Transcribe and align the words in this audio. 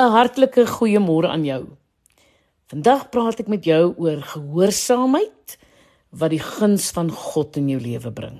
'n 0.00 0.12
Hartlike 0.14 0.64
goeiemôre 0.64 1.28
aan 1.28 1.42
jou. 1.44 1.64
Vandag 2.72 3.10
praat 3.12 3.42
ek 3.42 3.48
met 3.52 3.66
jou 3.68 3.92
oor 4.00 4.22
gehoorsaamheid 4.24 5.58
wat 6.16 6.32
die 6.32 6.40
guns 6.40 6.86
van 6.96 7.10
God 7.12 7.58
in 7.60 7.68
jou 7.68 7.80
lewe 7.80 8.08
bring. 8.08 8.38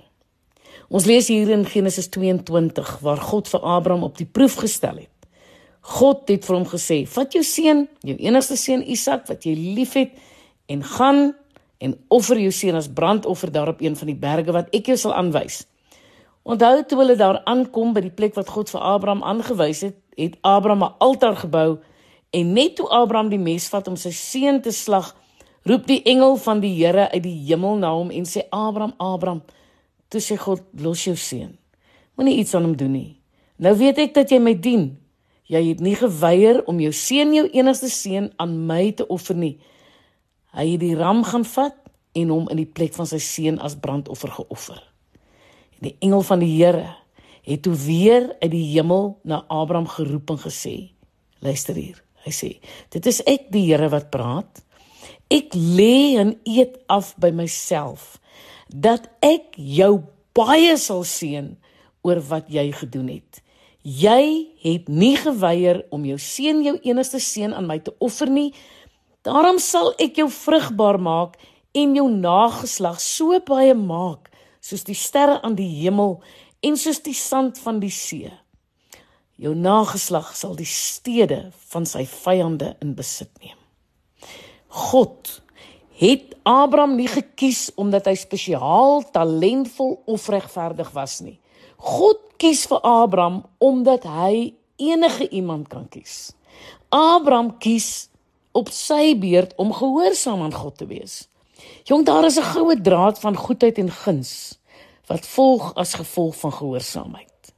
Ons 0.89 1.05
lees 1.05 1.29
hier 1.29 1.51
in 1.53 1.67
Genesis 1.69 2.09
22 2.09 2.95
waar 3.05 3.21
God 3.21 3.51
vir 3.53 3.61
Abraham 3.61 4.07
op 4.09 4.17
die 4.17 4.25
proef 4.25 4.57
gestel 4.63 5.03
het. 5.05 5.29
God 5.81 6.29
het 6.33 6.49
vir 6.49 6.57
hom 6.57 6.65
gesê: 6.65 7.05
"Vat 7.07 7.37
jou 7.37 7.45
seun, 7.45 7.89
jou 8.01 8.17
enigste 8.17 8.57
seun 8.57 8.81
Isak 8.81 9.29
wat 9.29 9.45
jy 9.45 9.53
liefhet 9.55 10.17
en 10.67 10.83
gaan 10.83 11.35
en 11.79 11.99
offer 12.09 12.41
jou 12.41 12.53
seun 12.53 12.75
as 12.75 12.89
brandoffer 12.89 13.53
daar 13.53 13.69
op 13.69 13.83
een 13.83 13.97
van 13.97 14.07
die 14.07 14.17
berge 14.17 14.53
wat 14.53 14.73
ek 14.73 14.87
jou 14.87 14.97
sal 14.97 15.13
aanwys." 15.13 15.67
Onthou 16.43 16.85
toe 16.89 16.99
hulle 16.99 17.17
daar 17.17 17.43
aankom 17.45 17.93
by 17.93 18.01
die 18.01 18.17
plek 18.17 18.35
wat 18.35 18.49
God 18.49 18.71
vir 18.71 18.81
Abraham 18.81 19.23
aangewys 19.23 19.81
het, 19.85 19.97
het 20.21 20.37
Abraham 20.41 20.85
'n 20.85 20.95
altaar 20.99 21.37
gebou 21.37 21.79
en 22.31 22.53
net 22.53 22.77
toe 22.77 22.89
Abraham 22.89 23.29
die 23.29 23.39
mes 23.39 23.69
vat 23.69 23.89
om 23.89 23.97
sy 23.97 24.11
seun 24.11 24.61
te 24.61 24.71
slag, 24.71 25.17
roep 25.63 25.87
die 25.87 26.03
engel 26.03 26.37
van 26.37 26.61
die 26.61 26.75
Here 26.75 27.11
uit 27.11 27.23
die 27.23 27.45
hemel 27.47 27.77
na 27.77 27.93
hom 27.93 28.11
en 28.11 28.25
sê 28.25 28.47
Abraham, 28.51 28.95
Abraham, 28.99 29.43
toe 30.09 30.21
sê 30.21 30.37
God, 30.37 30.63
los 30.73 31.05
jou 31.05 31.17
seun. 31.17 31.59
Moenie 32.17 32.39
iets 32.39 32.55
aan 32.55 32.63
hom 32.63 32.77
doen 32.77 32.93
nie. 32.93 33.21
Nou 33.57 33.77
weet 33.77 33.99
ek 33.99 34.15
dat 34.15 34.31
jy 34.31 34.39
my 34.39 34.55
dien. 34.55 34.99
Jy 35.51 35.69
het 35.69 35.81
nie 35.81 35.97
geweier 35.99 36.63
om 36.67 36.81
jou 36.81 36.93
seun, 36.93 37.35
jou 37.35 37.49
enigste 37.49 37.91
seun 37.91 38.31
aan 38.37 38.67
my 38.67 38.93
te 38.93 39.07
offer 39.07 39.37
nie. 39.37 39.59
Hy 40.55 40.67
het 40.73 40.81
die 40.81 40.95
ram 40.95 41.25
gaan 41.25 41.45
vat 41.45 41.77
en 42.13 42.29
hom 42.29 42.49
in 42.51 42.57
die 42.57 42.71
plek 42.71 42.95
van 42.95 43.07
sy 43.07 43.19
seun 43.19 43.59
as 43.59 43.79
brandoffer 43.79 44.31
geoffer. 44.31 44.79
En 45.79 45.91
die 45.91 45.97
engel 46.01 46.23
van 46.23 46.43
die 46.43 46.51
Here 46.55 47.00
het 47.51 47.63
toe 47.67 47.75
weer 47.75 48.31
uit 48.41 48.51
die 48.53 48.67
hemel 48.73 49.19
na 49.27 49.43
Abraham 49.49 49.89
geroep 49.91 50.31
en 50.31 50.39
gesê: 50.39 50.93
Luister 51.41 51.75
hier. 51.75 51.99
Hy 52.25 52.33
sê: 52.35 52.51
Dit 52.93 53.07
is 53.11 53.23
ek 53.29 53.49
die 53.55 53.67
Here 53.71 53.89
wat 53.91 54.11
praat. 54.13 54.63
Ek 55.31 55.55
lê 55.55 56.19
en 56.21 56.35
eet 56.45 56.79
af 56.91 57.15
by 57.23 57.31
myself 57.35 58.19
dat 58.71 59.09
ek 59.25 59.57
jou 59.59 60.03
baie 60.35 60.77
sal 60.79 61.03
seën 61.07 61.55
oor 62.07 62.21
wat 62.31 62.51
jy 62.51 62.69
gedoen 62.75 63.09
het. 63.17 63.41
Jy 63.83 64.51
het 64.63 64.91
nie 64.93 65.17
geweier 65.19 65.83
om 65.91 66.05
jou 66.05 66.19
seun, 66.21 66.61
jou 66.63 66.77
enigste 66.85 67.19
seun 67.23 67.55
aan 67.57 67.67
my 67.67 67.79
te 67.83 67.95
offer 67.99 68.31
nie. 68.31 68.51
Daarom 69.27 69.59
sal 69.59 69.95
ek 69.99 70.21
jou 70.21 70.29
vrugbaar 70.31 71.01
maak 71.01 71.39
en 71.75 71.97
jou 71.97 72.07
nageslag 72.11 73.01
so 73.03 73.39
baie 73.47 73.75
maak 73.75 74.31
soos 74.61 74.85
die 74.85 74.97
sterre 74.99 75.39
aan 75.43 75.57
die 75.57 75.71
hemel 75.81 76.19
en 76.61 76.77
soos 76.77 77.01
die 77.05 77.17
sand 77.17 77.59
van 77.59 77.81
die 77.81 77.93
see. 77.93 78.31
Jou 79.41 79.55
nageslag 79.57 80.35
sal 80.37 80.57
die 80.59 80.69
stede 80.69 81.47
van 81.73 81.87
sy 81.89 82.05
vyande 82.05 82.75
in 82.85 82.93
besit 82.99 83.31
neem. 83.41 83.57
God 84.69 85.41
het 86.01 86.35
Abraham 86.49 86.97
nie 86.97 87.09
gekies 87.09 87.69
omdat 87.81 88.09
hy 88.09 88.17
spesiaal 88.21 89.03
talentvol 89.13 89.99
of 90.09 90.29
regverdig 90.33 90.93
was 90.97 91.19
nie. 91.25 91.39
God 91.81 92.21
kies 92.41 92.67
vir 92.69 92.85
Abraham 92.85 93.43
omdat 93.61 94.05
hy 94.09 94.53
enige 94.81 95.29
iemand 95.29 95.69
kan 95.73 95.89
kies. 95.93 96.33
Abraham 96.93 97.55
kies 97.61 98.09
op 98.57 98.69
sy 98.75 99.15
beurt 99.21 99.53
om 99.61 99.73
gehoorsaam 99.73 100.43
aan 100.45 100.57
God 100.57 100.77
te 100.81 100.89
wees. 100.91 101.29
Jong, 101.89 102.05
daar 102.05 102.25
is 102.25 102.37
'n 102.39 102.53
goue 102.53 102.81
draad 102.81 103.19
van 103.21 103.37
goedheid 103.37 103.79
en 103.79 103.91
guns 103.91 104.60
wat 105.11 105.27
volg 105.27 105.73
as 105.75 105.97
gevolg 105.99 106.37
van 106.39 106.53
gehoorsaamheid. 106.55 107.55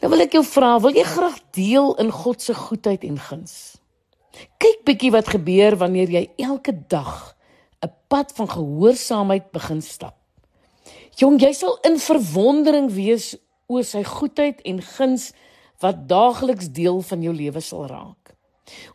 Nou 0.00 0.10
wil 0.14 0.24
ek 0.24 0.34
jou 0.34 0.42
vra, 0.48 0.78
wil 0.82 0.96
jy 0.96 1.04
graag 1.06 1.36
deel 1.54 1.92
in 2.02 2.10
God 2.10 2.42
se 2.42 2.56
goedheid 2.56 3.04
en 3.06 3.18
guns? 3.20 3.54
Kyk 4.62 4.82
bietjie 4.88 5.12
wat 5.14 5.28
gebeur 5.30 5.76
wanneer 5.78 6.10
jy 6.10 6.24
elke 6.40 6.72
dag 6.72 7.36
'n 7.84 7.92
pad 8.08 8.32
van 8.32 8.48
gehoorsaamheid 8.48 9.52
begin 9.52 9.82
stap. 9.82 10.16
Jong, 11.16 11.40
jy 11.40 11.52
sal 11.52 11.78
in 11.84 11.98
verwondering 11.98 12.90
wees 12.92 13.36
oor 13.66 13.84
sy 13.84 14.02
goedheid 14.04 14.60
en 14.64 14.82
guns 14.82 15.32
wat 15.80 16.08
daagliks 16.08 16.68
deel 16.68 17.00
van 17.02 17.22
jou 17.22 17.34
lewe 17.34 17.60
sal 17.60 17.86
raak. 17.86 18.34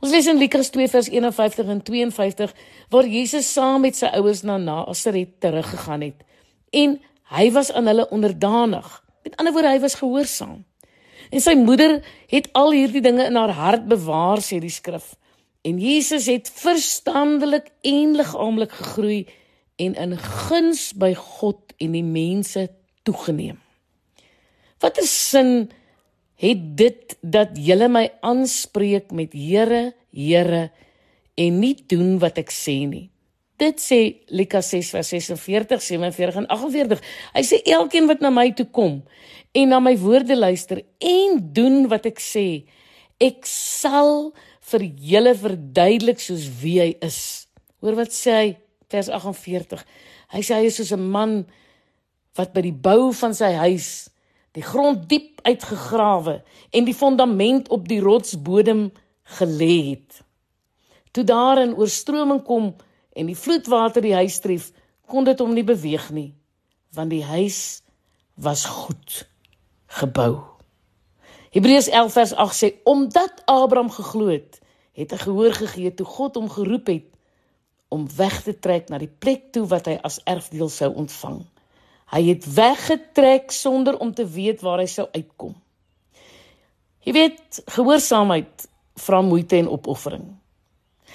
Ons 0.02 0.12
lees 0.12 0.28
in 0.28 0.38
Lukas 0.38 0.70
2 0.70 0.88
vers 0.88 1.10
51 1.10 1.68
en 1.68 1.82
52 1.82 2.54
waar 2.90 3.08
Jesus 3.08 3.54
saam 3.54 3.82
met 3.82 3.96
sy 3.96 4.06
ouers 4.06 4.44
na 4.44 4.58
Nasaret 4.58 5.40
teruggegaan 5.40 6.02
het 6.02 6.24
en 6.72 7.00
Hy 7.34 7.50
was 7.56 7.72
aan 7.74 7.90
hulle 7.90 8.10
onderdanig. 8.14 8.88
Met 9.26 9.36
ander 9.42 9.54
woorde, 9.54 9.74
hy 9.74 9.80
was 9.82 9.98
gehoorsaam. 9.98 10.64
En 11.34 11.42
sy 11.42 11.56
moeder 11.58 11.98
het 12.30 12.52
al 12.54 12.76
hierdie 12.76 13.02
dinge 13.02 13.26
in 13.26 13.38
haar 13.40 13.56
hart 13.58 13.88
bewaar, 13.90 14.44
sê 14.46 14.60
die 14.62 14.74
skrif. 14.74 15.16
En 15.66 15.80
Jesus 15.82 16.28
het 16.30 16.52
verstandelik 16.54 17.72
en 17.82 18.14
liggaamlik 18.20 18.76
gegroei 18.78 19.26
en 19.82 19.96
in 19.98 20.14
guns 20.18 20.92
by 20.94 21.16
God 21.18 21.74
en 21.82 21.96
die 21.98 22.06
mense 22.06 22.68
toegeneem. 23.04 23.58
Watter 24.80 25.08
sin 25.10 25.72
het 26.40 26.62
dit 26.78 27.18
dat 27.22 27.58
julle 27.58 27.90
my 27.90 28.06
aanspreek 28.22 29.10
met 29.16 29.34
Here, 29.34 29.96
Here 30.14 30.70
en 31.36 31.60
nie 31.60 31.76
doen 31.90 32.20
wat 32.22 32.38
ek 32.40 32.54
sê 32.54 32.84
nie? 32.88 33.10
Dit 33.58 33.80
sê 33.80 34.00
Lukas 34.28 34.70
6 34.74 34.90
vers 34.92 35.08
46, 35.08 35.82
47 35.82 36.42
en 36.42 36.48
48. 36.52 37.04
Hy 37.36 37.44
sê 37.48 37.62
elkeen 37.72 38.10
wat 38.10 38.24
na 38.24 38.32
my 38.34 38.50
toe 38.56 38.68
kom 38.68 39.00
en 39.56 39.72
na 39.72 39.80
my 39.80 39.94
woorde 40.02 40.36
luister 40.36 40.82
en 41.00 41.38
doen 41.56 41.86
wat 41.88 42.10
ek 42.10 42.20
sê, 42.20 42.66
ek 43.24 43.48
sal 43.48 44.34
vir 44.72 44.84
julle 45.12 45.32
verduidelik 45.40 46.20
soos 46.20 46.50
wie 46.60 46.82
hy 46.82 46.90
is. 47.06 47.48
Hoor 47.80 47.96
wat 48.02 48.12
sê 48.12 48.36
hy 48.36 48.50
vers 48.92 49.08
48. 49.08 49.86
Hy 50.36 50.42
sê 50.44 50.60
hy 50.60 50.68
is 50.68 50.82
soos 50.82 50.92
'n 50.92 51.08
man 51.12 51.46
wat 52.36 52.52
by 52.54 52.62
die 52.66 52.76
bou 52.76 53.14
van 53.14 53.34
sy 53.34 53.54
huis 53.56 54.10
die 54.56 54.64
grond 54.64 55.08
diep 55.12 55.42
uitgegrawe 55.44 56.42
en 56.72 56.86
die 56.88 56.96
fondament 56.96 57.70
op 57.70 57.88
die 57.88 58.00
rotsbodem 58.00 58.92
gelê 59.40 59.76
het. 59.92 60.24
Toe 61.12 61.24
daar 61.24 61.60
'n 61.60 61.76
oorstroming 61.76 62.44
kom, 62.44 62.76
en 63.16 63.30
die 63.32 63.38
vloedwater 63.40 64.04
die 64.04 64.16
huis 64.16 64.40
tref, 64.44 64.72
kon 65.08 65.26
dit 65.28 65.40
hom 65.40 65.54
nie 65.56 65.66
beweeg 65.66 66.10
nie, 66.14 66.34
want 66.96 67.14
die 67.14 67.24
huis 67.24 67.82
was 68.36 68.66
goed 68.68 69.24
gebou. 70.02 70.44
Hebreërs 71.56 71.88
11 71.88 72.16
vers 72.18 72.34
8 72.46 72.58
sê 72.58 72.70
omdat 72.84 73.44
Abraham 73.48 73.92
geglo 73.94 74.28
het, 74.34 74.60
het 74.96 75.14
hy 75.16 75.20
gehoor 75.22 75.56
gegee 75.56 75.94
toe 75.96 76.08
God 76.08 76.40
hom 76.40 76.50
geroep 76.52 76.92
het 76.92 77.08
om 77.94 78.08
weg 78.18 78.42
te 78.44 78.56
trek 78.60 78.90
na 78.92 79.00
die 79.00 79.12
plek 79.12 79.52
toe 79.56 79.64
wat 79.72 79.88
hy 79.88 79.96
as 80.04 80.20
erfdeel 80.28 80.72
sou 80.72 80.92
ontvang. 81.00 81.44
Hy 82.12 82.22
het 82.28 82.48
weggetrek 82.58 83.54
sonder 83.56 83.98
om 84.04 84.12
te 84.16 84.26
weet 84.28 84.64
waar 84.66 84.84
hy 84.84 84.90
sou 84.92 85.08
uitkom. 85.16 85.56
Jy 87.06 87.14
weet, 87.16 87.62
gehoorsaamheid 87.78 88.68
vra 89.00 89.22
moeite 89.24 89.60
en 89.62 89.72
opoffering 89.72 90.34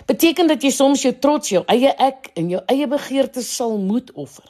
beteken 0.06 0.48
dat 0.48 0.62
jy 0.62 0.70
soms 0.70 1.02
jou 1.02 1.12
trots, 1.18 1.50
jou 1.50 1.64
eie 1.66 1.92
ek 1.98 2.30
en 2.40 2.48
jou 2.50 2.62
eie 2.72 2.86
begeertes 2.88 3.50
sal 3.56 3.76
moet 3.78 4.12
offer. 4.12 4.46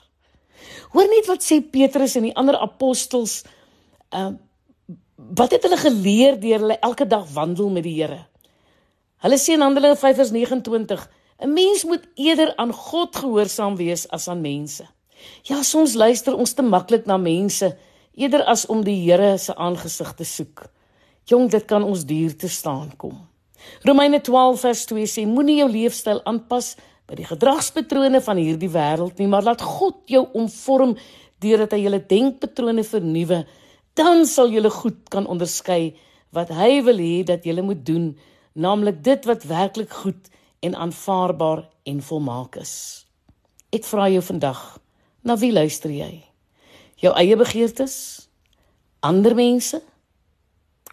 Hoor 0.92 1.08
net 1.10 1.26
wat 1.30 1.44
sê 1.44 1.60
Petrus 1.62 2.16
en 2.18 2.28
die 2.28 2.36
ander 2.36 2.58
apostels. 2.58 3.42
Ehm 4.10 4.36
uh, 4.36 4.38
wat 5.36 5.52
het 5.52 5.62
hulle 5.62 5.76
geleer 5.76 6.38
deur 6.40 6.62
hulle 6.62 6.78
elke 6.80 7.04
dag 7.06 7.26
wandel 7.34 7.68
met 7.68 7.84
die 7.84 7.92
Here? 7.98 8.22
Hulle 9.20 9.36
sê 9.36 9.52
in 9.52 9.60
Handelinge 9.60 9.98
5:29, 10.00 11.02
'n 11.44 11.52
mens 11.52 11.84
moet 11.84 12.08
eerder 12.14 12.56
aan 12.56 12.72
God 12.72 13.16
gehoorsaam 13.16 13.76
wees 13.76 14.08
as 14.08 14.28
aan 14.28 14.40
mense. 14.40 14.86
Ja, 15.42 15.62
soms 15.62 15.94
luister 15.94 16.36
ons 16.36 16.52
te 16.52 16.62
maklik 16.62 17.06
na 17.06 17.16
mense 17.16 17.76
eerder 18.14 18.44
as 18.44 18.66
om 18.66 18.84
die 18.84 18.96
Here 19.04 19.38
se 19.38 19.54
aangesig 19.54 20.14
te 20.14 20.24
soek. 20.24 20.64
Jong, 21.24 21.50
dit 21.50 21.64
kan 21.64 21.82
ons 21.82 22.04
duur 22.04 22.36
te 22.36 22.48
staan 22.48 22.96
kom. 22.96 23.28
Romeine 23.86 24.20
12 24.20 24.60
vers 24.60 24.84
2 24.90 25.08
sê 25.08 25.26
moenie 25.28 25.60
jou 25.60 25.68
leefstyl 25.70 26.22
aanpas 26.28 26.74
by 27.10 27.18
die 27.18 27.26
gedragspatrone 27.26 28.20
van 28.22 28.38
hierdie 28.38 28.70
wêreld 28.70 29.18
nie, 29.18 29.26
maar 29.30 29.46
laat 29.46 29.64
God 29.64 30.04
jou 30.10 30.26
omvorm 30.38 30.94
deurdat 31.42 31.74
hy 31.74 31.82
julle 31.84 32.02
denkpatrone 32.06 32.84
vernuwe. 32.86 33.42
Dan 33.98 34.26
sal 34.30 34.52
julle 34.54 34.70
goed 34.70 35.02
kan 35.10 35.26
onderskei 35.26 35.96
wat 36.36 36.52
hy 36.54 36.78
wil 36.86 37.02
hê 37.02 37.24
dat 37.26 37.46
julle 37.48 37.64
moet 37.66 37.82
doen, 37.86 38.12
naamlik 38.54 39.02
dit 39.02 39.26
wat 39.26 39.48
werklik 39.50 39.92
goed 40.04 40.30
en 40.62 40.76
aanvaarbaar 40.76 41.64
en 41.90 42.02
volmaak 42.04 42.60
is. 42.60 42.74
Ek 43.74 43.86
vra 43.86 44.06
jou 44.10 44.22
vandag, 44.22 44.60
na 45.26 45.36
wie 45.40 45.52
luister 45.54 45.90
jy? 45.90 46.22
Jou 47.00 47.14
eie 47.16 47.36
begeertes? 47.38 48.28
Ander 49.02 49.34
mense? 49.34 49.80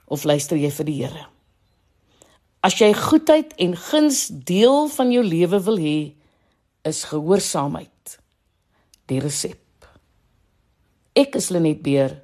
Of 0.07 0.23
luister 0.23 0.57
jy 0.57 0.71
vir 0.71 0.87
die 0.87 1.01
Here? 1.03 1.25
As 2.67 2.75
jy 2.75 2.89
goedheid 2.91 3.53
en 3.63 3.77
guns 3.79 4.25
deel 4.27 4.89
van 4.91 5.11
jou 5.13 5.23
lewe 5.23 5.59
wil 5.69 5.77
hê, 5.79 5.99
is 6.83 7.05
gehoorsaamheid 7.07 8.17
die 9.07 9.21
resep. 9.23 9.87
Ek 11.15 11.39
is 11.39 11.47
Lenet 11.53 11.79
Beer 11.85 12.17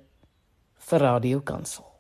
vir 0.90 1.06
Radio 1.08 1.40
Kansel. 1.48 1.93